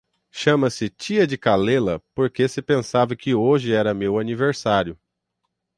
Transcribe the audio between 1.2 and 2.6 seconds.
de Calella porque se